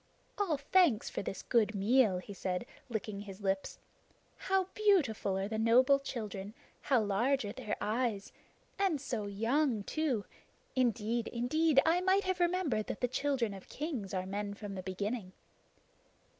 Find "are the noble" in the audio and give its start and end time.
5.37-5.99